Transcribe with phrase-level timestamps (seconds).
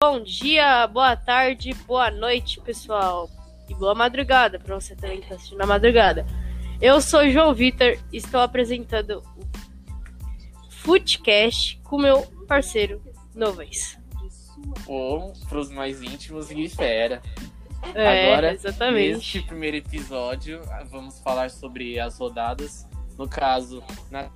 [0.00, 3.28] Bom dia, boa tarde, boa noite, pessoal.
[3.68, 6.24] E boa madrugada para você também que está assistindo na madrugada.
[6.80, 13.02] Eu sou João Vitor e estou apresentando o Footcast com meu parceiro
[13.34, 13.98] Novais.
[14.86, 17.20] Ou pros mais íntimos e fera.
[17.92, 19.16] É, Agora, exatamente.
[19.16, 20.60] neste primeiro episódio,
[20.92, 22.86] vamos falar sobre as rodadas.
[23.18, 24.30] No caso, na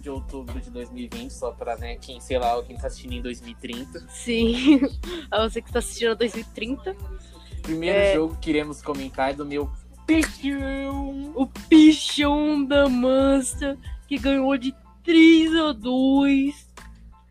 [0.00, 4.06] de outubro de 2020, só para né, quem, sei lá, quem tá assistindo em 2030.
[4.08, 4.80] Sim,
[5.30, 6.96] a você que está assistindo 2030.
[7.62, 8.14] Primeiro É.
[8.14, 9.70] jogo que iremos comentar é do meu
[10.06, 11.32] pichão.
[11.34, 14.74] O pichão da Mansa que ganhou de
[15.04, 16.70] 3 a 2.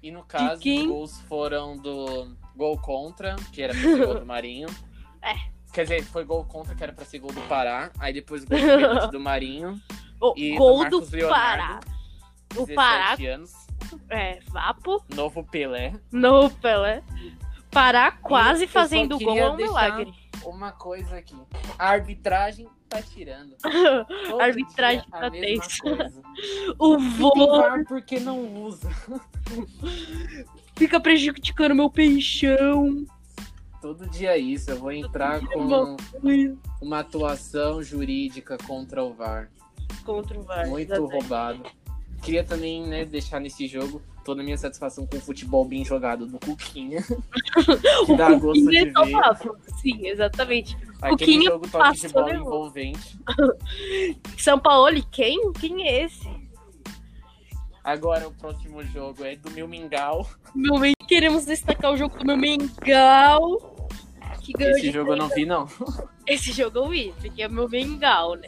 [0.01, 4.25] E no caso, os gols foram do gol contra, que era pra ser gol do
[4.27, 4.67] Marinho.
[5.21, 5.35] É.
[5.73, 7.91] Quer dizer, foi gol contra, que era pra ser gol do Pará.
[7.99, 8.57] Aí depois gol
[9.11, 9.79] do Marinho.
[10.21, 11.79] O E do gol do Leonardo, Pará.
[12.55, 13.53] O 17 Pará, anos.
[14.09, 15.93] é, Vapo, Novo Pelé.
[16.11, 17.03] no Pelé.
[17.71, 20.11] Pará quase eu fazendo gol é um milagre.
[20.43, 21.35] Uma coisa aqui.
[21.77, 23.55] A arbitragem tá tirando.
[24.27, 26.21] Todo Arbitragem dia a tá coisa.
[26.79, 28.89] O VAR porque não usa.
[30.75, 33.05] fica prejudicando meu peixão.
[33.81, 34.71] Todo dia isso.
[34.71, 35.97] Eu vou entrar com
[36.81, 39.51] uma atuação jurídica contra o VAR.
[40.03, 40.67] Contra o VAR.
[40.67, 41.13] Muito exatamente.
[41.13, 41.63] roubado.
[42.21, 46.27] Queria também, né, deixar nesse jogo toda a minha satisfação com o futebol bem jogado
[46.27, 47.01] do Cuquinha.
[48.05, 49.51] que O dá gosto Cuquinha de é ver.
[49.81, 50.77] Sim, exatamente.
[51.01, 53.19] Aquele Cuquinha jogo toque de bola envolvente.
[54.37, 55.51] São Paulo, e quem?
[55.53, 56.29] Quem é esse?
[57.83, 60.27] Agora o próximo jogo é do meu Mingau.
[60.53, 60.75] Meu.
[61.07, 63.79] Queremos destacar o jogo do meu ganhou
[64.59, 65.67] Esse jogo eu não vi, não.
[66.27, 68.47] Esse jogo eu vi, porque é o meu Mengal, né?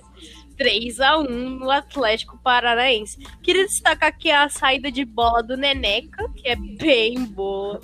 [0.58, 1.28] 3x1
[1.60, 3.18] no Atlético Paranaense.
[3.42, 7.80] Queria destacar aqui a saída de bola do Neneca, que é bem boa.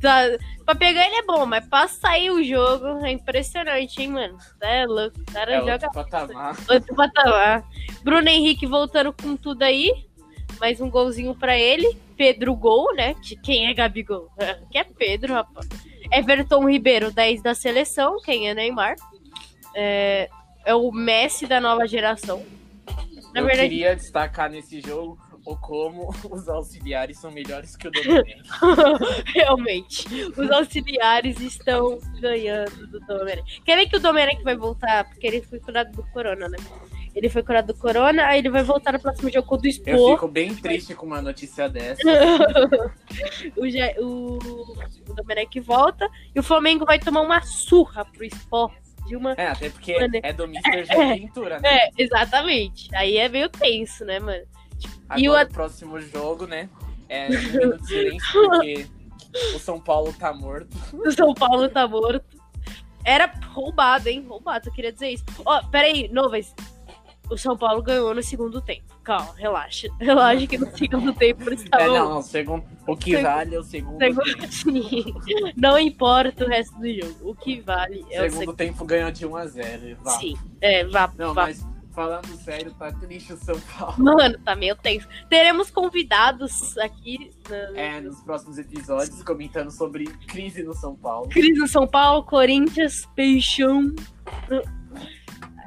[0.00, 0.22] Tá,
[0.64, 4.38] pra pegar ele é bom, mas pra sair o jogo é impressionante, hein, mano?
[4.62, 5.20] É louco.
[5.20, 6.56] O cara É joga outro patamar.
[6.70, 7.64] outro patamar.
[8.02, 9.92] Bruno Henrique voltando com tudo aí.
[10.58, 11.98] Mais um golzinho pra ele.
[12.16, 13.14] Pedro Gol, né?
[13.14, 14.28] Que quem é Gabigol?
[14.70, 15.68] Que é Pedro, rapaz.
[16.12, 18.20] Everton Ribeiro, 10 da seleção.
[18.22, 18.96] Quem é Neymar?
[19.74, 20.28] É,
[20.64, 22.44] é o Messi da nova geração.
[23.32, 27.90] Na eu verdade, queria destacar nesse jogo o como os auxiliares são melhores que o
[27.90, 28.42] Domenech.
[29.34, 30.06] realmente,
[30.36, 33.62] os auxiliares estão ganhando do Domenech.
[33.62, 35.04] Quer ver que o Domenech vai voltar?
[35.04, 36.58] Porque ele foi curado do Corona, né?
[37.14, 40.12] Ele foi curado do Corona, aí ele vai voltar no próximo jogo contra o Eu
[40.12, 42.02] fico bem triste com uma notícia dessa.
[43.56, 44.38] o, o,
[45.08, 48.89] o Domenech volta e o Flamengo vai tomar uma surra pro Sport.
[49.06, 49.32] De uma...
[49.32, 50.84] É, até porque é do Mr.
[50.84, 51.68] João Pintura, né?
[51.68, 52.94] É, exatamente.
[52.94, 54.44] Aí é meio tenso, né, mano?
[55.08, 56.68] Agora e o o, próximo jogo, né?
[57.08, 58.86] É um minuto de silêncio, porque
[59.54, 60.76] o São Paulo tá morto.
[60.94, 62.38] O São Paulo tá morto.
[63.04, 64.24] Era roubado, hein?
[64.28, 65.24] Roubado, eu queria dizer isso.
[65.44, 66.54] Ó, peraí, Novas.
[67.30, 68.82] O São Paulo ganhou no segundo tempo.
[69.04, 69.88] Calma, relaxa.
[70.00, 73.58] Relaxa que no segundo tempo eles É, não, o, segundo, o que Segu- vale é
[73.58, 74.24] o segundo, Segundo...
[74.24, 74.52] tempo.
[74.52, 75.14] Sim.
[75.56, 77.30] Não importa o resto do jogo.
[77.30, 78.56] O que vale é o segundo segundo.
[78.56, 80.10] tempo ganhou de 1 a 0 vá.
[80.12, 80.34] Sim.
[80.60, 81.46] É, vá, Não, vá.
[81.46, 83.94] mas falando sério, tá triste o São Paulo.
[83.98, 85.06] Mano, tá meio tenso.
[85.28, 87.30] Teremos convidados aqui
[87.74, 91.28] É, nos próximos episódios, comentando sobre crise no São Paulo.
[91.28, 93.92] Cris no São Paulo, Corinthians, Peixão.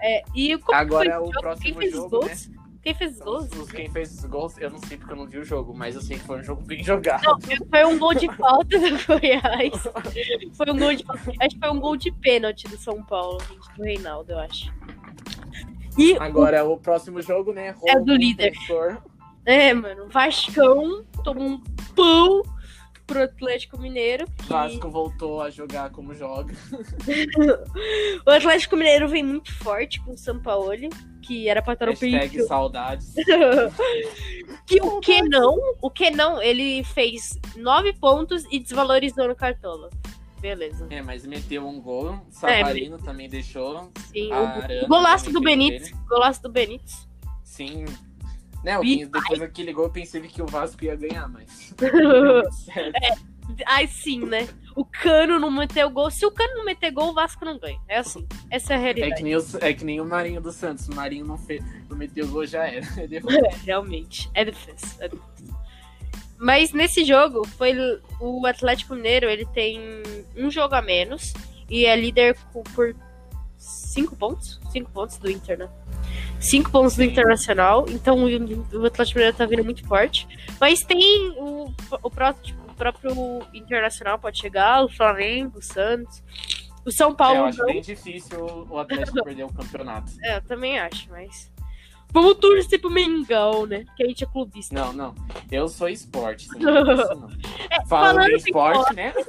[0.03, 1.40] É, e como Agora foi é o jogo?
[1.40, 2.28] próximo Quem jogo, né?
[2.28, 2.50] gols?
[2.84, 3.50] Quem fez os gols?
[3.53, 5.96] Os- Quem fez os gols, eu não sei porque eu não vi o jogo, mas
[5.96, 7.24] eu sei que foi um jogo bem jogado.
[7.24, 9.84] Não, foi um gol de falta do Goiás.
[10.58, 11.06] Foi um gol de
[11.40, 14.69] Acho que foi um gol de pênalti do São Paulo, gente, do Reinaldo, eu acho.
[15.97, 17.74] E Agora o próximo jogo, né?
[17.85, 18.52] É do líder.
[18.52, 19.02] defensor.
[19.46, 21.59] é, mano, o Vascão tomou um
[21.96, 22.41] pão
[23.06, 24.25] pro Atlético Mineiro.
[24.38, 26.53] que- Vasco voltou a jogar como joga.
[28.25, 30.72] O Atlético Mineiro vem muito forte com o São Paulo,
[31.22, 33.14] que era pra estar no Hashtag saudades.
[34.66, 39.90] que o que não, o que não, ele fez nove pontos e desvalorizou no Cartola.
[40.40, 40.88] Beleza.
[40.90, 42.20] É, mas meteu um gol.
[42.29, 43.90] Savarino também deixou.
[44.11, 44.29] Sim,
[44.84, 45.91] o golaço do Benítez.
[46.08, 47.08] Golaço do Benítez.
[47.44, 47.85] Sim.
[48.63, 51.73] Né, o E- depois daquele gol eu pensei que o Vasco ia ganhar, mas.
[52.65, 53.33] Certo.
[53.67, 54.47] Ai, sim, né?
[54.73, 56.09] O Cano não meteu gol.
[56.09, 57.77] Se o Cano não meter gol, o Vasco não ganha.
[57.89, 58.25] É assim.
[58.49, 59.15] Essa é a É realidade.
[59.15, 60.87] que, nem o, é que nem o Marinho dos Santos.
[60.87, 62.85] O Marinho não, fez, não meteu gol, já era.
[62.97, 64.31] É, realmente.
[64.33, 64.95] É defesa.
[65.01, 65.09] É.
[66.37, 67.73] Mas nesse jogo, foi
[68.19, 69.79] o Atlético Mineiro, ele tem
[70.37, 71.33] um jogo a menos
[71.69, 72.37] e é líder
[72.73, 72.95] por
[73.57, 74.59] cinco pontos.
[74.71, 75.69] Cinco pontos do Inter, né?
[76.43, 77.03] Cinco pontos do.
[77.03, 77.85] Internacional.
[77.90, 80.28] Então o o Atlético Mineiro tá vindo muito forte.
[80.59, 86.22] Mas tem o, o, próximo, o próprio Internacional pode chegar, o Flamengo, o Santos.
[86.85, 87.66] O São É, eu Paulo acho não.
[87.66, 90.11] bem difícil o Atlético perder o campeonato.
[90.22, 91.51] É, eu também acho, mas.
[92.11, 93.85] Vamos torcer pro Mengão, né?
[93.97, 94.75] Que a gente é clubista.
[94.75, 95.16] Não, não.
[95.51, 96.47] Eu sou esporte.
[96.59, 97.29] não é isso, não.
[97.72, 99.13] É, Falando em esporte, né?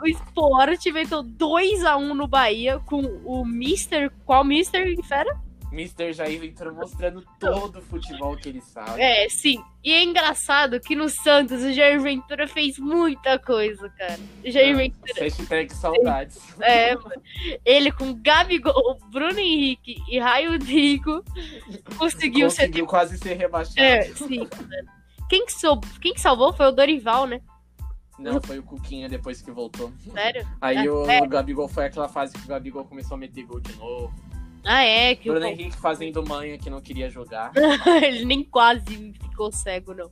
[0.00, 4.12] O Sport inventou 2x1 no Bahia com o Mister.
[4.24, 5.40] Qual Mister, Fera?
[5.72, 6.12] Mr.
[6.12, 9.00] Jair Ventura mostrando todo o futebol que ele sabe.
[9.00, 9.62] É, sim.
[9.82, 14.18] E é engraçado que no Santos o Jair Ventura fez muita coisa, cara.
[14.44, 15.14] O Jair Ventura.
[15.20, 16.40] Hashtag saudades.
[16.62, 16.94] É.
[17.64, 21.24] Ele com Gabigol, Bruno Henrique e Raio Drigo
[21.98, 22.66] conseguiu ser.
[22.66, 23.80] Conseguiu quase ser rebaixado.
[23.80, 24.46] É, sim.
[25.28, 25.80] Quem que, sou...
[26.00, 27.40] Quem que salvou foi o Dorival, né?
[28.18, 29.90] Não, foi o Cuquinha depois que voltou.
[30.12, 30.46] Sério?
[30.60, 31.22] Aí o, É.
[31.22, 34.12] o Gabigol foi aquela fase que o Gabigol começou a meter gol de novo.
[34.64, 37.52] Ah, é, que o Bruno Henrique fazendo manha que não queria jogar.
[38.02, 40.10] ele nem quase ficou cego, não.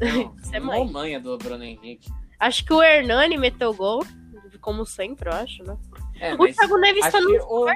[0.00, 0.86] Não, Isso é mãe.
[0.90, 2.10] manha do Bruno Henrique.
[2.38, 4.04] Acho que o Hernani meteu gol,
[4.60, 5.76] como sempre, eu acho, né?
[6.20, 7.66] É, O Thiago Neves tá acho no o...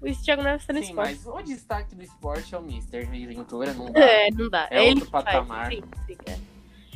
[0.00, 1.18] O Thiago Neves tá no Sim, esporte.
[1.24, 3.06] mas o destaque do esporte é o Mr.
[3.06, 4.00] Jair Ventura, não dá.
[4.00, 4.68] É, não dá.
[4.70, 5.72] É outro patamar.
[5.72, 6.38] Sim, sim, é.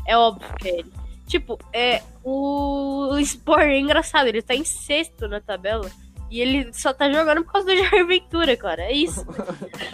[0.06, 0.92] é óbvio que é ele.
[1.26, 5.90] Tipo, é, o, o Sport é engraçado, ele tá em sexto na tabela.
[6.30, 8.82] E ele só tá jogando por causa do Jair Ventura, cara.
[8.84, 9.26] É isso.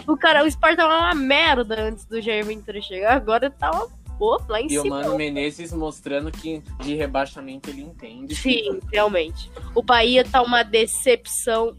[0.07, 3.87] o cara, o Sport tava uma merda antes do Jair Ventura chegar, agora tá uma
[4.17, 5.01] boa lá em E o cima.
[5.01, 8.35] Mano Menezes mostrando que de rebaixamento ele entende.
[8.35, 9.51] Sim, realmente.
[9.73, 11.75] O Bahia tá uma decepção.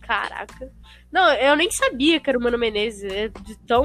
[0.00, 0.72] Caraca.
[1.12, 3.02] Não, eu nem sabia que era o Mano Menezes.
[3.12, 3.84] É de tão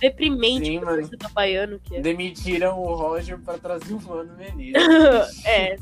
[0.00, 1.00] deprimente Sim, que o mano.
[1.02, 2.00] torcedor baiano que é.
[2.00, 4.74] Demitiram o Roger pra trazer o Mano Menezes.
[5.46, 5.76] é.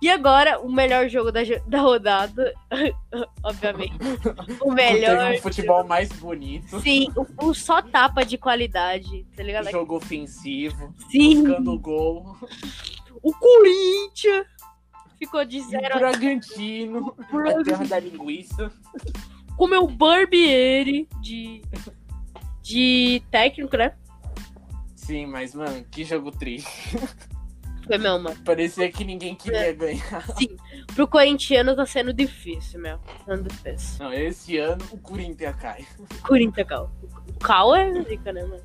[0.00, 2.52] E agora, o melhor jogo da, da rodada.
[3.42, 3.94] Obviamente.
[4.60, 5.28] O melhor.
[5.28, 6.80] Teve um futebol mais bonito.
[6.80, 9.70] Sim, o, o só tapa de qualidade, tá ligado?
[9.70, 10.94] Jogo ofensivo.
[11.10, 12.36] Sim, Buscando gol.
[13.22, 14.46] o Corinthians
[15.18, 17.16] ficou de E o zero Bragantino.
[17.32, 18.70] A terra da linguiça.
[19.56, 21.62] com o meu Barbieri de,
[22.62, 23.94] de técnico, né?
[24.94, 26.68] Sim, mas, mano, que jogo triste.
[27.86, 28.36] Foi meu, mano.
[28.44, 29.36] Parecia que ninguém É.
[29.36, 30.24] queria ganhar.
[30.94, 32.98] Pro corintiano tá sendo difícil, meu.
[33.24, 34.04] Sendo difícil.
[34.04, 35.86] Não, esse ano o Corinthians cai.
[36.22, 36.90] Corinthians, Cal.
[37.28, 38.62] O Cal é zica, né, mano?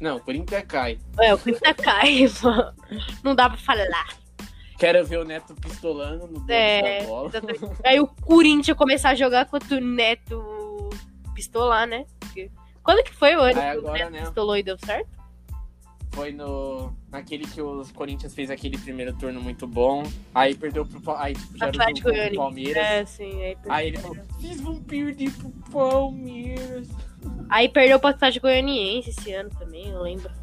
[0.00, 0.98] Não, o Corinthians cai.
[1.20, 2.74] É, o Corinthians cai, mano.
[3.22, 4.08] Não dá pra falar.
[4.78, 7.28] Quero ver o Neto pistolando no É, da bola.
[7.28, 7.64] exatamente.
[7.84, 10.90] Aí o Corinthians começar a jogar contra o Neto
[11.34, 12.04] pistolar, né?
[12.18, 12.50] Porque-
[12.82, 14.20] Quando que foi o ano Aí que o Neto né?
[14.22, 15.08] pistolou e deu certo?
[16.12, 16.92] Foi no.
[17.10, 20.02] Naquele que os Corinthians fez aquele primeiro turno muito bom.
[20.34, 22.36] Aí perdeu pro Aí tipo, já o Atlético o.
[22.36, 22.82] Palmeiras.
[22.82, 23.42] É, sim.
[23.42, 23.72] Aí, perdeu.
[23.72, 26.88] Aí ele falou, vocês vão perder pro Palmeiras.
[27.48, 30.41] Aí perdeu pro Atlético Goianiense esse ano também, eu lembro.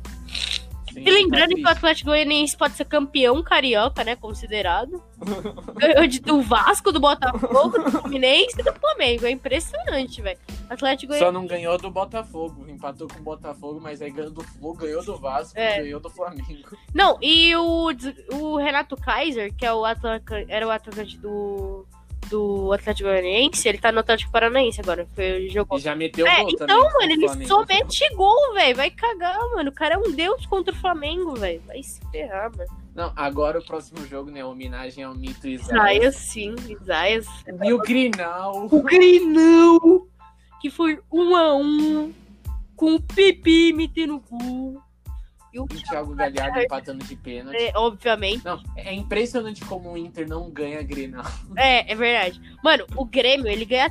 [0.94, 4.16] Sim, E lembrando tá que o Atlético Goianiense pode ser campeão carioca, né?
[4.16, 5.04] Considerado.
[5.76, 9.26] Ganhou de, do Vasco, do Botafogo, do Fluminense e do Flamengo.
[9.26, 10.40] É impressionante, velho.
[10.70, 11.34] Atlético Só Goianiense.
[11.34, 12.66] não ganhou do Botafogo.
[12.70, 15.82] Empatou com o Botafogo, mas aí ganhou do Flu, ganhou do Vasco, É.
[15.82, 16.70] ganhou do Flamengo.
[16.94, 17.90] Não, e o,
[18.34, 21.86] o Renato Kaiser, que é o atleta, era o atacante do,
[22.30, 25.08] do Atlético Goianiense, ele tá no Atlético Paranaense agora.
[25.16, 25.78] Foi, jogou.
[25.78, 26.84] E já meteu É, gol então, também.
[26.94, 27.48] mano, ele Flamengo.
[27.48, 28.76] só mete gol, velho.
[28.76, 29.70] Vai cagar, mano.
[29.70, 31.62] O cara é um deus contra o Flamengo, velho.
[31.66, 32.70] Vai se ferrar, mano.
[32.96, 34.44] Não, agora o próximo jogo, né?
[34.44, 35.70] Homenagem ao mito Isaías.
[35.72, 37.26] Isaias, sim, Isaias.
[37.64, 38.68] E o Grinal.
[38.70, 40.08] O Grinão,
[40.62, 42.14] que foi um a um,
[42.76, 44.82] com o Pipi metendo gol.
[45.54, 47.58] E o E o Thiago Galhardo empatando de pênalti.
[47.58, 48.44] é, obviamente.
[48.46, 51.26] Não, é impressionante como o Inter não ganha Grenal.
[51.56, 52.40] É, é verdade.
[52.64, 53.90] Mano, o Grêmio, ele ganha.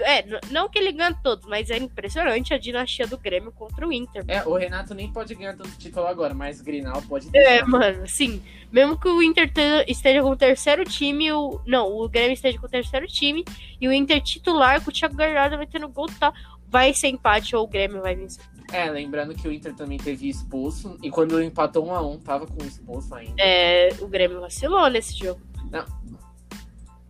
[0.00, 3.92] É, não que ele ganha todos, mas é impressionante a dinastia do Grêmio contra o
[3.92, 4.22] Inter.
[4.28, 8.40] É, o Renato nem pode ganhar tanto título agora, mas Grenal pode É, mano, sim.
[8.70, 11.60] Mesmo que o Inter te- esteja com o terceiro time, o.
[11.66, 13.44] Não, o Grêmio esteja com o terceiro time
[13.80, 16.32] e o Inter titular com o Thiago Galhardo metendo gol, tá?
[16.68, 18.44] Vai ser empate ou o Grêmio vai vencer.
[18.72, 20.98] É, lembrando que o Inter também teve expulso.
[21.02, 23.34] E quando empatou 1 a 1 tava com expulso ainda.
[23.38, 25.40] É, o Grêmio vacilou nesse jogo.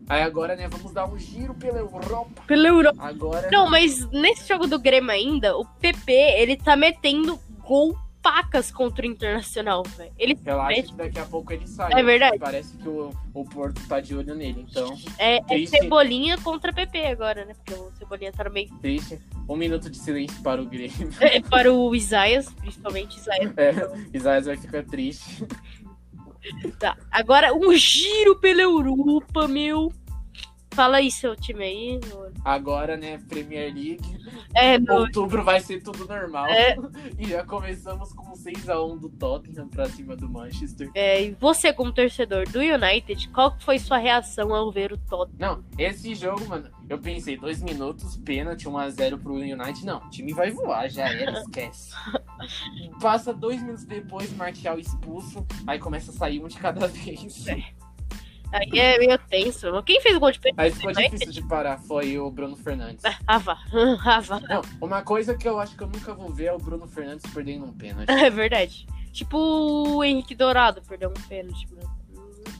[0.08, 2.42] Aí agora, né, vamos dar um giro pela Europa.
[2.46, 3.06] Pela Europa.
[3.06, 3.48] Agora.
[3.52, 9.06] Não, mas nesse jogo do Grêmio ainda, o PP, ele tá metendo gol pacas contra
[9.06, 10.12] o Internacional, velho.
[10.18, 11.92] Ele Relaxa que daqui a pouco ele sai.
[11.92, 12.38] É verdade.
[12.38, 14.66] Parece que o, o Porto tá de olho nele.
[14.68, 15.66] Então, é, é.
[15.66, 17.54] Cebolinha contra PP agora, né?
[17.54, 18.68] Porque o Cebolinha tá no meio.
[18.80, 19.18] triste.
[19.48, 21.10] Um minuto de silêncio para o Grêmio.
[21.20, 23.52] É, para o Isaias, principalmente Isaias.
[23.56, 23.72] É,
[24.12, 25.46] Isaías vai ficar triste.
[26.78, 26.96] Tá.
[27.10, 29.92] Agora, um giro pela Europa, meu.
[30.78, 32.00] Fala aí seu time aí.
[32.44, 33.98] Agora, né, Premier League.
[34.54, 36.46] É, Outubro vai ser tudo normal.
[36.46, 36.76] É.
[37.18, 40.88] E já começamos com 6x1 do Tottenham pra cima do Manchester.
[40.94, 45.36] é, e você como torcedor do United, qual foi sua reação ao ver o Tottenham?
[45.36, 49.84] Não, esse jogo, mano, eu pensei, dois minutos, pênalti, 1x0 pro United.
[49.84, 51.92] Não, o time vai voar, já era, esquece.
[53.00, 57.44] Passa dois minutos depois, Martial expulso, aí começa a sair um de cada vez.
[58.52, 59.82] Aí é meio tenso.
[59.82, 60.60] Quem fez o gol de pênalti?
[60.60, 61.10] Aí ficou United?
[61.18, 63.04] difícil de parar, foi o Bruno Fernandes.
[63.26, 63.58] Ah, vá.
[64.04, 64.40] Ah, vá.
[64.40, 67.30] Não, uma coisa que eu acho que eu nunca vou ver é o Bruno Fernandes
[67.32, 68.08] perdendo um pênalti.
[68.28, 68.86] É verdade.
[69.12, 71.98] Tipo o Henrique Dourado perdeu um pênalti, mano.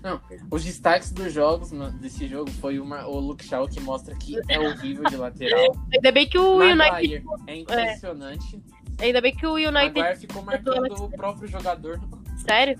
[0.02, 4.38] Não, Os destaques dos jogos, desse jogo foi uma, o Luke Shaw que mostra que
[4.48, 5.76] é horrível de lateral.
[5.92, 6.76] Ainda bem que o United.
[6.76, 8.62] Maguire é impressionante.
[9.00, 10.00] Ainda bem que o United.
[10.00, 12.00] Maguire ficou marcando o próprio jogador.
[12.46, 12.78] Sério?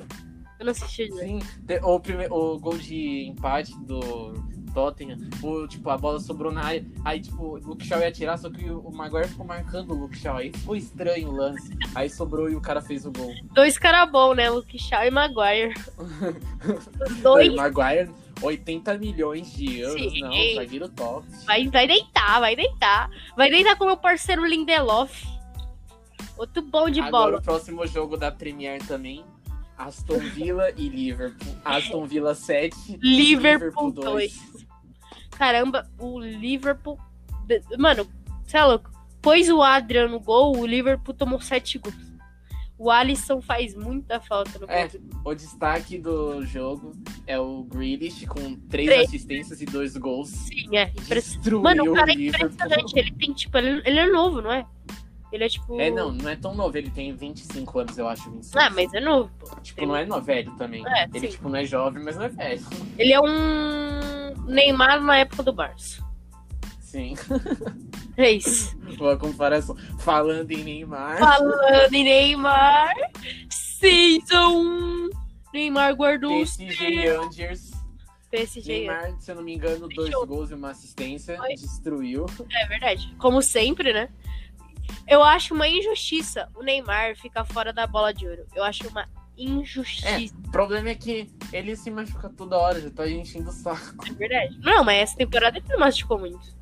[0.59, 1.11] Eu não assisti.
[1.13, 1.39] Sim,
[1.83, 4.33] o, prime- o gol de empate do
[4.75, 8.37] Tottenham, o, tipo, a bola sobrou na área, aí tipo, o Luke Shaw ia atirar,
[8.39, 12.11] só que o, Maguire ficou marcando o Luke Shaw, aí foi estranho o lance, aí
[12.11, 13.33] sobrou e o cara fez o gol.
[13.53, 14.51] Dois caras bons, né?
[14.51, 15.75] Luke Shaw e Maguire.
[17.23, 17.55] Dois.
[17.55, 18.11] Maguire,
[18.43, 20.21] 80 milhões de euros, Sim.
[20.21, 21.27] não, zagueiro top.
[21.47, 23.11] Vai, vai deitar, vai deitar.
[23.37, 25.25] Vai deitar com o meu parceiro Lindelof.
[26.37, 27.39] Outro bom de Agora bola.
[27.39, 29.25] o próximo jogo da Premier também,
[29.79, 31.55] Aston Villa e Liverpool.
[31.65, 34.39] Aston Villa 7, Liverpool 2.
[35.31, 36.99] Caramba, o Liverpool.
[37.79, 38.07] Mano,
[38.45, 38.91] você é louco.
[39.23, 41.95] Pôs o Adrian no gol, o Liverpool tomou 7 gols.
[42.81, 44.87] O Alisson faz muita falta no É.
[44.87, 45.33] gol.
[45.33, 46.93] O destaque do jogo
[47.27, 49.09] é o Grealish com três Três.
[49.09, 50.29] assistências e dois gols.
[50.29, 50.87] Sim, é.
[50.87, 52.49] Destruiu Mano, o cara é Liverpool.
[52.51, 52.97] impressionante.
[52.99, 54.65] Ele tem, tipo, ele, ele é novo, não é?
[55.33, 55.81] Ele é tipo.
[55.81, 58.57] É, não, não é tão novo, ele tem 25 anos, eu acho, 26.
[58.57, 59.61] Ah, mas é novo, pô.
[59.61, 60.83] Tipo, não é no velho também.
[60.87, 61.29] É, ele, sim.
[61.29, 62.67] tipo, não é jovem, mas não é velho.
[62.97, 66.03] Ele é um Neymar na época do Barça.
[66.81, 67.15] Sim.
[68.17, 68.77] É isso.
[68.97, 69.77] Boa comparação.
[70.01, 71.19] Falando em Neymar.
[71.19, 72.93] Falando em Neymar,
[73.49, 75.11] Season 1.
[75.55, 77.71] Neymar guardou os PSG Rangers.
[78.29, 78.73] PSG.
[78.73, 80.27] Neymar, se eu não me engano, dois Fechou.
[80.27, 81.37] gols e uma assistência.
[81.37, 81.55] Foi.
[81.55, 82.27] Destruiu.
[82.51, 83.15] É verdade.
[83.19, 84.09] Como sempre, né?
[85.09, 88.45] Eu acho uma injustiça o Neymar ficar fora da bola de ouro.
[88.55, 90.35] Eu acho uma injustiça.
[90.47, 94.07] O problema é que ele se machuca toda hora, já tá enchendo o saco.
[94.09, 94.59] É, verdade.
[94.61, 96.57] Não, mas essa temporada ele não machucou muito.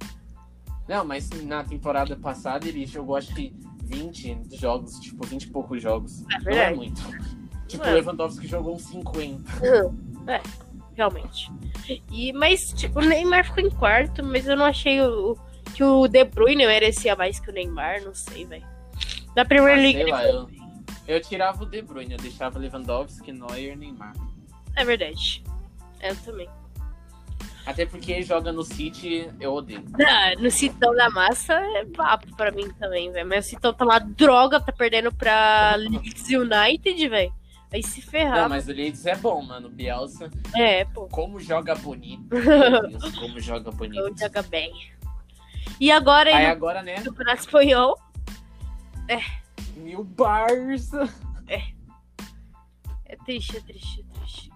[0.89, 5.83] Não, mas na temporada passada ele jogou acho que 20 jogos, tipo, 20 e poucos
[5.83, 6.23] jogos.
[6.23, 6.77] É Não é verdade.
[6.77, 7.03] muito.
[7.67, 7.91] Tipo, É.
[7.91, 9.43] o Lewandowski jogou uns 50.
[10.29, 10.41] É,
[10.95, 11.51] realmente.
[12.13, 15.39] E, mas tipo, o Neymar ficou em quarto, mas eu não achei o, o-
[15.77, 18.65] que o De Bruyne merecia mais que o Neymar, não sei, velho.
[19.35, 20.49] Na Premier Ah, League ele lá, eu,
[21.07, 24.15] eu tirava o De Bruyne, eu deixava Lewandowski, Neuer e Neymar.
[24.75, 25.45] É verdade.
[26.03, 26.49] Eu também.
[27.67, 29.85] Até porque joga no City, eu odeio.
[30.01, 33.29] Ah, no Citão da Massa é papo pra mim também, velho.
[33.29, 37.33] Mas o Citão tá lá droga, tá perdendo pra Leeds United, velho.
[37.73, 38.43] Aí se ferrar.
[38.43, 39.67] Não, mas o Leeds é bom, mano.
[39.67, 41.07] O Bielsa, É, pô.
[41.09, 42.29] como joga bonito.
[42.31, 44.19] Deus, como joga bonito.
[44.19, 44.73] joga bem.
[45.79, 47.99] E agora, Aí no agora, né, Campeonato Espanhol,
[49.77, 51.09] New Barça.
[53.05, 54.51] é triste, é triste, é triste.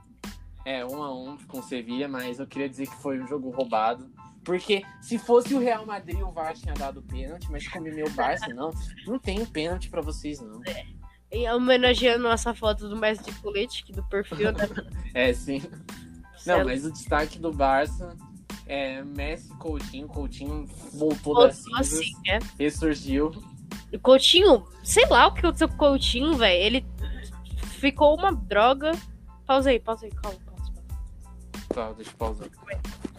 [0.65, 3.51] É, um a um com o Sevilla, mas eu queria dizer que foi um jogo
[3.51, 4.11] roubado.
[4.45, 8.49] Porque se fosse o Real Madrid, o VAR tinha dado pênalti, mas como meu Barça,
[8.55, 8.71] não,
[9.07, 10.61] não tem pênalti pra vocês, não.
[11.31, 14.69] E homenageando nossa foto do mestre de política, do perfil, né?
[15.15, 15.63] É, sim.
[16.47, 18.17] É Não, mas o destaque do Barça
[18.71, 20.07] é Messi Coutinho.
[20.07, 22.39] Coutinho voltou louco, das cinzas, assim, é.
[22.57, 23.33] ressurgiu.
[23.93, 26.63] O Coutinho, sei lá o que aconteceu com o Coutinho, velho.
[26.63, 26.87] Ele
[27.73, 28.93] ficou uma droga.
[29.45, 30.73] Pausa aí, pausa aí, calma, pausa.
[30.73, 31.69] pausa.
[31.75, 32.49] Tá, deixa eu pausar.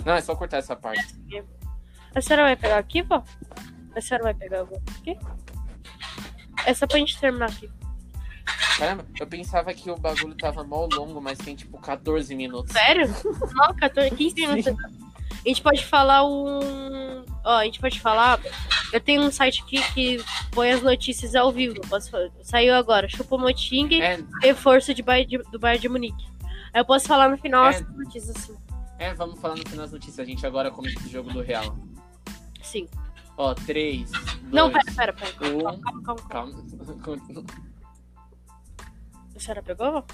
[0.06, 1.14] Não, é só cortar essa parte.
[2.16, 3.22] A senhora vai pegar aqui, pô?
[3.94, 5.18] A senhora vai pegar agora aqui?
[6.66, 7.70] É só pra gente terminar aqui.
[8.78, 12.72] Caramba, eu pensava que o bagulho tava mó longo, mas tem tipo 14 minutos.
[12.72, 13.08] Sério?
[13.54, 15.11] Não, 14, 15 minutos.
[15.44, 17.26] A gente pode falar um.
[17.44, 18.40] Ó, a gente pode falar.
[18.94, 21.76] Eu tenho um site aqui que põe as notícias ao vivo.
[21.90, 22.12] Posso?
[22.44, 23.10] Saiu agora.
[23.10, 26.26] Chupomoting, É, reforço de Bayern do Bayern de Munique.
[26.74, 27.70] Aí eu posso falar no final É.
[27.70, 28.56] as notícias assim.
[29.00, 30.20] é, vamos falar no final das notícias.
[30.20, 31.76] A gente agora comenta o jogo do Real.
[32.62, 32.88] Sim.
[33.38, 34.12] Ó, 3.
[34.52, 35.32] Não, pera, pera, pera.
[35.34, 35.82] Calma, um.
[35.82, 36.22] calma, calma.
[36.30, 36.54] calma.
[36.54, 37.46] Calma.
[39.36, 40.06] A senhora pegou?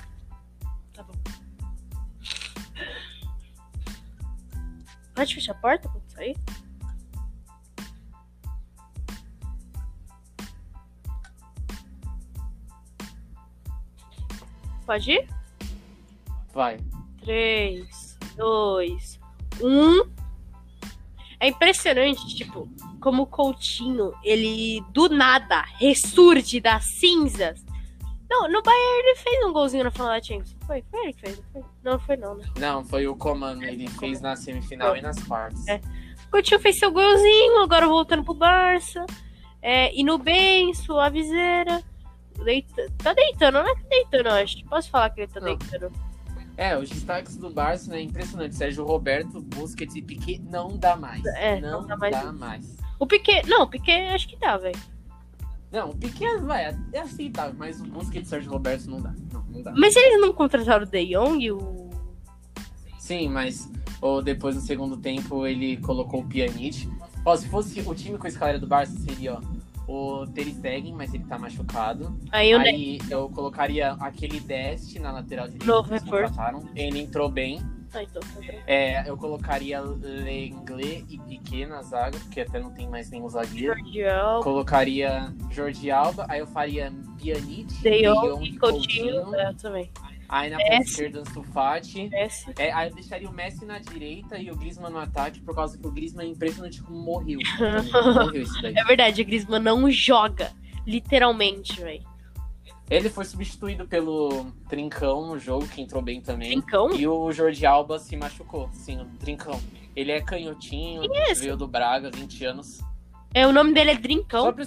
[5.17, 6.37] Pode fechar a porta quando sair?
[14.85, 15.27] Pode ir?
[16.53, 16.77] Vai.
[17.21, 19.19] 3, 2,
[19.59, 20.11] 1.
[21.39, 22.69] É impressionante, tipo,
[23.01, 27.65] como o Coutinho, ele do nada ressurge das cinzas.
[28.29, 30.55] Não, no Bayern ele fez um golzinho na final da Champions.
[30.65, 31.63] Foi, foi ele que fez, não foi?
[31.83, 32.45] Não, foi não, né?
[32.57, 33.63] Não, foi o Coman.
[33.63, 35.65] Ele fez na semifinal e nas quartas.
[35.67, 35.79] É.
[36.27, 39.05] O Coutinho fez seu golzinho, agora voltando pro Barça.
[39.61, 41.81] É, indo bem, suavizeira.
[42.43, 42.87] Deita...
[42.97, 44.63] Tá deitando, não é que deitando, eu acho.
[44.65, 45.55] Posso falar que ele tá Não.
[45.55, 45.91] deitando?
[46.57, 48.01] É, os destaques do Barça, né?
[48.01, 48.55] Impressionante.
[48.55, 51.23] Sérgio Roberto, Busquets e Piquet não dá mais.
[51.25, 52.77] É, não, não dá mais dá mais.
[52.99, 53.47] O Piquet.
[53.47, 54.79] Não, o Piquet acho que dá, velho.
[55.77, 59.13] Não, o Piquet vai, é aceitável, mas o Busquets e Sérgio Roberto não dá.
[59.31, 59.71] Não, não dá.
[59.77, 61.87] Mas eles não contrataram o De Jong e o.
[62.97, 66.89] Sim, mas ou depois no segundo tempo ele colocou o Pjanic.
[67.23, 69.41] Ó, se fosse o time com a escalera do Barça seria ó,
[69.91, 72.17] o Ter Stegen, mas ele tá machucado.
[72.31, 75.65] Aí Ne- Aí eu colocaria aquele Dest na lateral direita.
[75.65, 76.33] Novo reforço.
[76.75, 77.61] Ele entrou bem.
[77.93, 78.59] Ah, então, tá bem.
[78.67, 83.73] É, eu colocaria Lenglet e Piquet na zaga, porque até não tem mais nenhum zagueiro.
[83.75, 89.33] Jordi Alba, Colocaria Jordi Alba, aí eu faria Pjanic, De Jong Jong e Coutinho.
[89.33, 89.91] É, também.
[90.29, 92.11] Aí na ponta esquerda, Ansu Fati.
[92.59, 95.75] É, aí eu deixaria o Messi na direita e o Griezmann no ataque, por causa
[95.75, 97.39] que o Griezmann é impressionante como morreu.
[98.13, 98.75] morreu isso daí.
[98.77, 100.51] É verdade, o Griezmann não joga.
[100.85, 102.05] Literalmente, velho.
[102.87, 106.51] Ele foi substituído pelo Trincão no jogo, que entrou bem também.
[106.51, 106.91] Trincão?
[106.93, 109.59] E o Jordi Alba se machucou, sim, o Trincão.
[109.95, 112.79] Ele é canhotinho, é veio do Braga, 20 anos.
[113.33, 114.53] É, o nome dele é Só Drincão.
[114.53, 114.65] pra.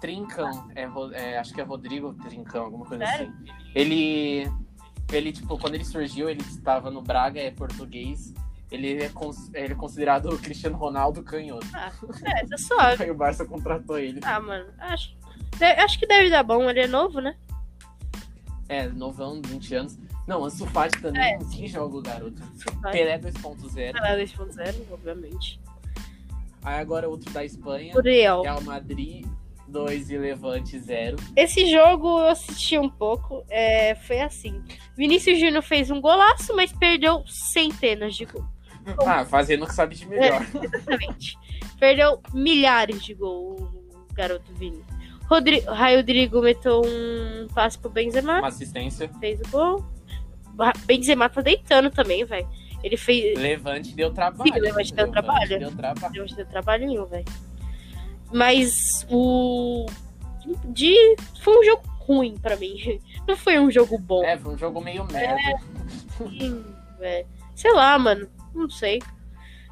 [0.00, 3.28] Trincão, é, é, acho que é Rodrigo Trincão, alguma coisa Sério?
[3.32, 3.52] assim.
[3.74, 4.50] Ele,
[5.12, 8.32] ele, tipo, quando ele surgiu, ele estava no Braga, é português.
[8.70, 11.66] Ele é, cons- ele é considerado o Cristiano Ronaldo canhoto.
[12.24, 13.02] É, tá suave.
[13.02, 14.20] Aí o Barça contratou ele.
[14.22, 15.16] Ah, mano, acho,
[15.84, 16.70] acho que deve dar bom.
[16.70, 17.34] Ele é novo, né?
[18.68, 19.98] É, novão, 20 anos.
[20.28, 21.38] Não, Ansu Fati também, É.
[21.38, 22.40] que joga o garoto.
[22.80, 22.92] Vai.
[22.92, 23.92] Pelé 2.0.
[23.96, 25.60] Ela é 2.0, obviamente.
[26.62, 28.42] Aí agora outro da Espanha, Real.
[28.42, 29.26] Real Madrid
[29.70, 31.16] 2 e Levante 0.
[31.36, 33.44] Esse jogo eu assisti um pouco.
[33.48, 34.62] É, foi assim.
[34.96, 38.46] Vinícius Júnior fez um golaço, mas perdeu centenas de gols.
[39.06, 40.42] Ah, fazendo o que sabe de melhor.
[40.62, 41.38] Exatamente.
[41.78, 44.82] Perdeu milhares de gols o garoto Vini.
[45.26, 49.08] Rodri Rodrigo meteu um passe pro Benzema, Uma assistência.
[49.20, 49.84] fez o gol.
[50.86, 52.48] Benzema tá deitando também, velho.
[52.82, 53.38] Ele fez.
[53.38, 54.52] Levante deu trabalho.
[54.52, 55.58] Sim, Levante deu trabalho.
[55.58, 56.12] Deu trabalho.
[56.12, 57.24] Deu deu trabalhinho, velho.
[58.32, 59.86] Mas o.
[60.66, 61.16] De...
[61.42, 63.00] Foi um jogo ruim pra mim.
[63.26, 64.24] Não foi um jogo bom.
[64.24, 65.60] É, foi um jogo meio merda.
[66.18, 66.64] Sim,
[66.98, 67.26] velho.
[67.54, 68.28] Sei lá, mano.
[68.54, 69.00] Não sei.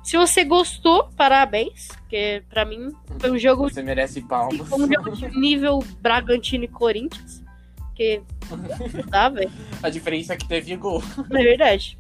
[0.02, 1.88] Se você gostou, parabéns.
[1.88, 4.68] Porque pra mim foi um jogo Você merece palmas.
[4.68, 7.42] Foi um jogo de nível Bragantino e Corinthians.
[7.76, 9.50] Porque não dá, velho.
[9.82, 11.02] A diferença é que teve gol.
[11.30, 11.98] É verdade.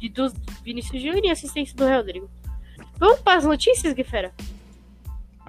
[0.00, 2.28] E dos Vinícius Júnior e assistência do Rodrigo.
[2.98, 4.32] Vamos para as notícias, Guifera?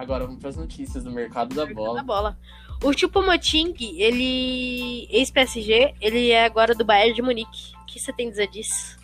[0.03, 2.03] Agora vamos para as notícias do mercado da Da bola.
[2.03, 2.37] bola.
[2.83, 5.07] O Chupomoting, ele.
[5.09, 7.73] Ex-PSG, ele é agora do Bayern de Munique.
[7.81, 8.97] O que você tem a dizer disso?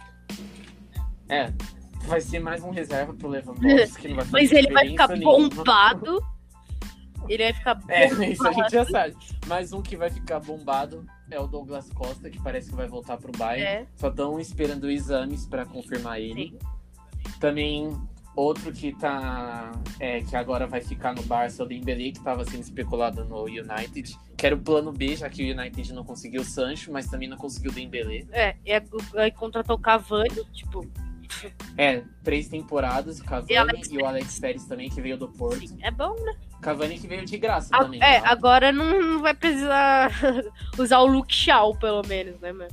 [1.29, 1.51] É,
[2.05, 4.01] vai ser mais um reserva pro Lewandowski.
[4.01, 5.49] que não vai fazer Mas ele vai ficar nenhuma.
[5.49, 6.23] bombado.
[7.27, 8.23] Ele vai ficar É, bombado.
[8.31, 9.15] isso a gente já sabe.
[9.47, 13.17] Mais um que vai ficar bombado é o Douglas Costa, que parece que vai voltar
[13.17, 13.83] pro Bayern.
[13.83, 16.49] É, Só estão esperando exames para confirmar ele.
[16.59, 16.59] sim.
[17.39, 17.95] Também
[18.39, 19.71] outro que tá.
[19.99, 23.43] É, que agora vai ficar no Barça é o Dembele, que estava sendo especulado no
[23.43, 24.17] United.
[24.37, 27.27] Que era o plano B, já que o United não conseguiu o Sancho, mas também
[27.27, 28.27] não conseguiu o Dembele.
[28.31, 28.81] É, e a-
[29.17, 30.85] aí contratou o Cavani, tipo,
[31.77, 35.27] É, três temporadas, o E Cavani Alex e, o Alex Pérez também, que veio do
[35.29, 35.67] Porto.
[35.67, 36.33] sim, é bom, né?
[36.61, 38.01] Cavani que veio de graça A- também.
[38.03, 38.29] é, tá?
[38.31, 40.11] agora não, não vai precisar
[40.77, 42.71] usar o Luke Shaw, pelo menos, né, mano?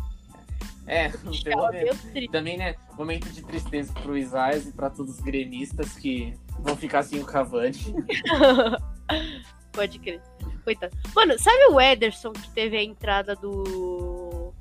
[0.87, 1.09] É,
[1.45, 1.99] pelo menos.
[2.31, 7.03] Também, né, momento de tristeza pro Isaias e pra todos os gremistas que vão ficar
[7.03, 7.79] sem o Cavani.
[9.73, 10.23] Pode crer.
[10.65, 10.97] Coitado.
[11.15, 14.53] Mano, sabe o Ederson que teve a entrada do.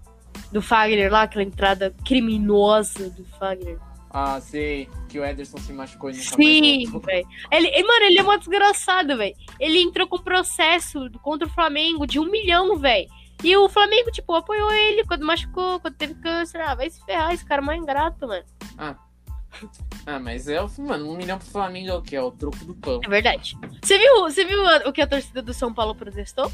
[0.52, 3.80] Do Fagner lá, aquela entrada criminosa do Fagner?
[4.12, 7.28] Ah, sei que o Ederson se machucou e nunca Sim, velho.
[7.52, 9.36] Ele, mano, ele é muito desgraçado, velho.
[9.60, 13.10] Ele entrou com processo contra o Flamengo de um milhão, velho.
[13.44, 16.62] E o Flamengo, tipo, apoiou ele quando machucou, quando teve câncer.
[16.62, 18.44] Ah, vai se ferrar, esse cara é mais ingrato, mano.
[18.78, 22.16] Ah, mas é, o- mano, um milhão pro Flamengo é o quê?
[22.16, 23.00] É o troco do pão.
[23.04, 23.58] É verdade.
[23.82, 26.52] Você viu, você viu o que a torcida do São Paulo protestou?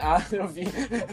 [0.00, 0.64] Ah, eu vi.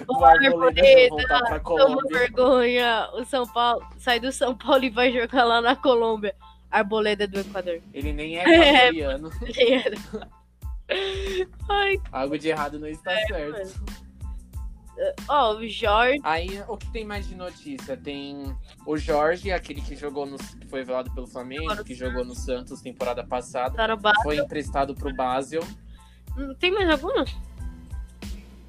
[0.07, 3.09] O O Arboleda vai voltar pra Toma vergonha.
[3.13, 6.35] O São Paulo sai do São Paulo e vai jogar lá na Colômbia.
[6.71, 7.79] Arboleda do Equador.
[7.93, 8.43] Ele nem é
[8.89, 8.91] É.
[11.69, 14.03] Ai, Algo de errado não está É, certo.
[15.27, 16.19] Ó, o Jorge.
[16.23, 17.97] Aí, o que tem mais de notícia?
[17.97, 22.35] Tem o Jorge, aquele que jogou no, que foi velado pelo Flamengo, que jogou no
[22.35, 25.63] Santos temporada passada, Tá foi emprestado pro Basel.
[26.37, 27.25] Hum, Tem mais alguma?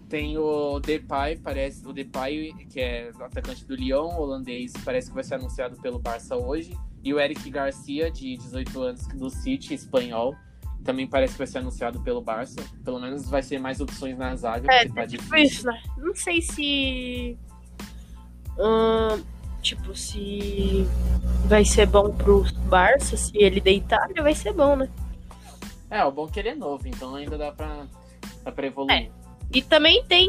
[0.09, 5.24] Tem o Depay, parece, o Depay, que é atacante do Lyon, holandês, parece que vai
[5.24, 6.76] ser anunciado pelo Barça hoje.
[7.02, 10.35] E o Eric Garcia, de 18 anos, do City, espanhol,
[10.84, 12.62] também parece que vai ser anunciado pelo Barça.
[12.84, 15.82] Pelo menos vai ser mais opções na zaga, É, porque tá Tipo isso, né?
[15.96, 17.38] Não sei se.
[18.58, 19.22] Ahn,
[19.62, 20.86] tipo, se
[21.46, 24.88] vai ser bom pro Barça, se ele deitar, ele vai ser bom, né?
[25.90, 27.86] É, o bom é que ele é novo, então ainda dá pra,
[28.44, 29.10] dá pra evoluir.
[29.52, 30.28] E também tem.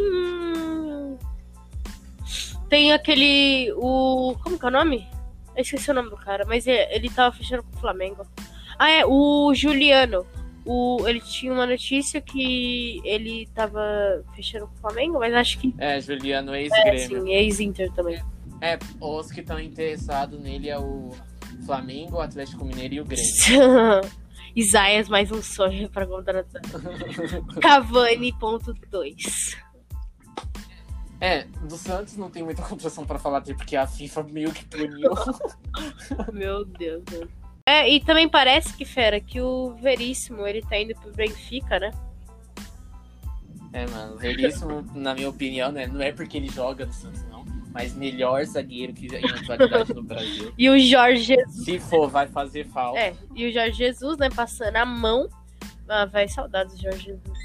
[2.69, 3.71] Tem aquele.
[3.75, 4.35] O.
[4.43, 5.07] Como que é o nome?
[5.55, 8.25] Eu esqueci o nome do cara, mas é- ele tava fechando com o Flamengo.
[8.77, 10.25] Ah, é, o Juliano.
[10.65, 13.79] O, ele tinha uma notícia que ele tava
[14.35, 17.21] fechando com o Flamengo, mas acho que É, Juliano, é, ex-Grêmio.
[17.21, 18.23] assim, ex-Inter também.
[18.61, 21.11] É, os que estão interessados nele é o
[21.65, 23.25] Flamengo, o Atlético Mineiro e o Grêmio.
[24.55, 26.61] Isaias, mais um sonho pra contratar.
[27.61, 29.57] Cavani.2.
[31.19, 35.11] É, do Santos não tem muita contração pra falar, porque a FIFA meio que puniu.
[36.33, 37.29] Meu Deus, mano.
[37.67, 41.89] É, e também parece que, Fera, que o Veríssimo, ele tá indo pro Benfica, né?
[43.73, 47.43] É, mano, Veríssimo, na minha opinião, né, não é porque ele joga no Santos, não,
[47.73, 50.53] mas melhor zagueiro que em atualidade no Brasil.
[50.55, 51.65] E o Jorge Jesus.
[51.65, 52.99] Se for, vai fazer falta.
[52.99, 55.27] É, e o Jorge Jesus, né, passando a mão.
[55.89, 57.39] Ah, vai, saudades do Jorge Jesus.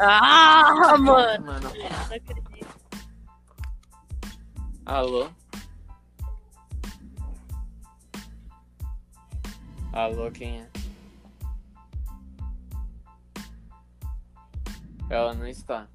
[0.00, 1.46] Ah, mano!
[1.46, 2.80] Mano, Não acredito.
[4.86, 5.28] alô?
[9.96, 10.70] Alô, quem é?
[15.08, 15.86] Ela não está.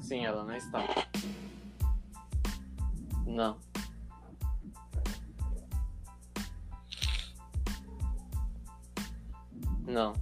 [0.00, 0.78] Sim, ela não está.
[3.26, 3.58] Não.
[9.88, 10.12] Não.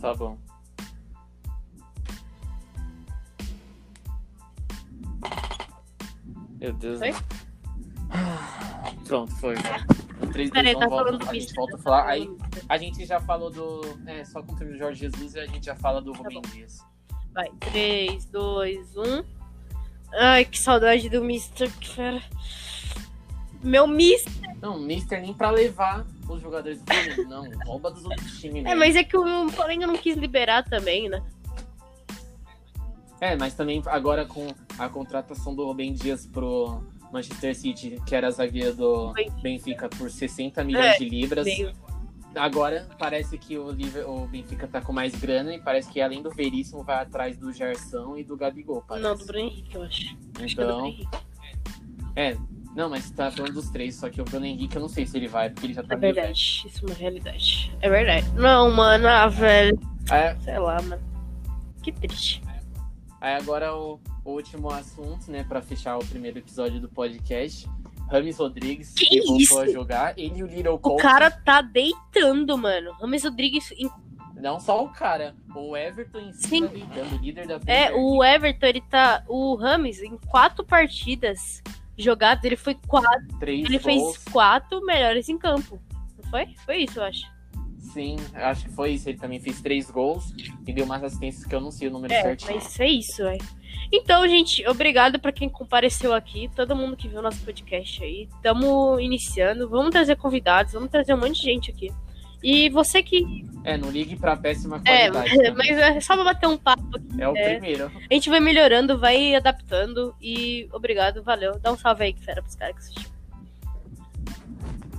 [0.00, 0.47] Tá bom.
[6.78, 6.98] Deus.
[6.98, 7.14] Foi?
[9.06, 9.54] Pronto, foi.
[9.56, 9.80] vai.
[10.20, 12.06] No 3, 2, Peraí, 1, tá volta, a gente volta a falar.
[12.08, 12.30] Aí,
[12.68, 13.80] a gente já falou do.
[14.06, 16.50] É, só com o Jorge Jesus e a gente já fala do Rubem bom.
[16.50, 16.78] Dias.
[17.32, 19.24] Vai, 3, 2, 1.
[20.14, 22.22] Ai, que saudade do Mister, que fera.
[23.62, 24.56] Meu Mister.
[24.60, 27.50] Não, Mister nem pra levar os jogadores do Flamengo, não.
[27.66, 28.60] Rouba dos outros times.
[28.60, 28.78] É, mesmo.
[28.78, 31.22] mas é que o Flamengo não quis liberar também, né?
[33.20, 34.46] É, mas também agora com
[34.78, 39.12] a contratação do Rubem Dias pro Manchester City, que era zagueiro do
[39.42, 39.88] Benfica.
[39.88, 41.44] Por 60 milhões É, de libras.
[41.44, 41.72] Veio.
[42.34, 46.22] Agora parece que o, Liver- o Benfica tá com mais grana e parece que além
[46.22, 48.82] do Veríssimo vai atrás do Gerson e do Gabigol.
[48.86, 49.02] Parece.
[49.08, 50.16] Não, do Bruno Henrique, eu acho.
[50.36, 51.08] Acho é Então, Henrique.
[52.14, 52.36] é.
[52.76, 55.16] Não, mas tá falando dos três, só que o Bruno Henrique eu não sei se
[55.16, 57.76] ele vai, porque ele já tá É meio verdade, isso é uma realidade.
[57.80, 58.30] É verdade.
[58.34, 59.76] Não, mano, ah, velho.
[60.10, 61.02] Aí, Sei lá, mano.
[61.82, 62.42] Que triste.
[63.20, 63.98] aí agora o
[64.30, 67.68] último assunto, né, pra fechar o primeiro episódio do podcast.
[68.10, 69.58] Rames Rodrigues, Que voltou isso?
[69.58, 70.18] a jogar.
[70.18, 71.02] Ele e o Little O Cole.
[71.02, 72.92] cara tá deitando, mano.
[72.92, 73.68] Rames Rodrigues.
[74.34, 76.48] Não só o cara, o Everton em Sim.
[76.48, 79.24] cima deitando, líder da É, o Everton, ele tá.
[79.28, 81.60] O Rames, em quatro partidas
[81.98, 83.26] jogadas, ele foi quatro.
[83.40, 83.84] Três Ele gols.
[84.14, 85.78] fez quatro melhores em campo.
[86.16, 86.46] Não foi?
[86.64, 87.26] Foi isso, eu acho.
[87.92, 89.08] Sim, acho que foi isso.
[89.08, 90.32] Ele também fez três gols
[90.66, 92.54] e deu umas assistências que eu não sei o número É, certinho.
[92.54, 93.44] mas é isso, velho.
[93.92, 98.28] Então, gente, obrigado pra quem compareceu aqui, todo mundo que viu nosso podcast aí.
[98.42, 101.92] Tamo iniciando, vamos trazer convidados, vamos trazer um monte de gente aqui.
[102.42, 103.44] E você que.
[103.64, 105.36] É, não ligue pra péssima É, qualidade.
[105.36, 105.54] também.
[105.76, 107.20] mas é só pra bater um papo aqui.
[107.22, 107.50] É o é.
[107.50, 107.90] primeiro.
[108.10, 110.14] A gente vai melhorando, vai adaptando.
[110.20, 111.58] E obrigado, valeu.
[111.58, 113.18] Dá um salve aí, que fera, pros caras que assistiram.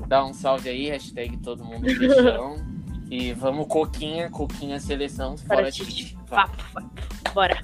[0.08, 2.58] Dá um salve aí, hashtag todo mundo cristão.
[3.10, 6.90] e vamos, Coquinha, Coquinha seleção, Para fora de papo, papo.
[7.34, 7.64] Bora.